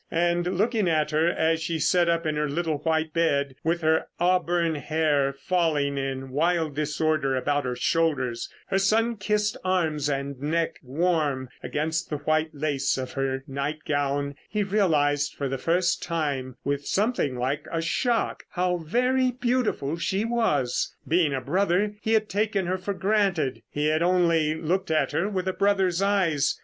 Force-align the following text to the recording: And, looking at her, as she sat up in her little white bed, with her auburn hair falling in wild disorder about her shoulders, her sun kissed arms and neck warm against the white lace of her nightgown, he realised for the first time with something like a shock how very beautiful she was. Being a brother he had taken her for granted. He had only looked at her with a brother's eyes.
And, 0.09 0.57
looking 0.57 0.87
at 0.89 1.11
her, 1.11 1.29
as 1.29 1.61
she 1.61 1.77
sat 1.77 2.09
up 2.09 2.25
in 2.25 2.35
her 2.35 2.49
little 2.49 2.79
white 2.79 3.13
bed, 3.13 3.53
with 3.63 3.81
her 3.81 4.07
auburn 4.19 4.73
hair 4.73 5.31
falling 5.31 5.95
in 5.95 6.31
wild 6.31 6.73
disorder 6.73 7.35
about 7.35 7.65
her 7.65 7.75
shoulders, 7.75 8.49
her 8.69 8.79
sun 8.79 9.15
kissed 9.17 9.57
arms 9.63 10.09
and 10.09 10.39
neck 10.41 10.79
warm 10.81 11.49
against 11.61 12.09
the 12.09 12.17
white 12.17 12.49
lace 12.51 12.97
of 12.97 13.11
her 13.11 13.43
nightgown, 13.45 14.33
he 14.49 14.63
realised 14.63 15.35
for 15.35 15.47
the 15.47 15.59
first 15.59 16.01
time 16.01 16.55
with 16.63 16.87
something 16.87 17.35
like 17.37 17.67
a 17.71 17.79
shock 17.79 18.45
how 18.53 18.77
very 18.77 19.29
beautiful 19.29 19.97
she 19.99 20.25
was. 20.25 20.95
Being 21.07 21.31
a 21.31 21.41
brother 21.41 21.93
he 22.01 22.13
had 22.13 22.27
taken 22.27 22.65
her 22.65 22.79
for 22.79 22.95
granted. 22.95 23.61
He 23.69 23.85
had 23.85 24.01
only 24.01 24.55
looked 24.55 24.89
at 24.89 25.11
her 25.11 25.29
with 25.29 25.47
a 25.47 25.53
brother's 25.53 26.01
eyes. 26.01 26.59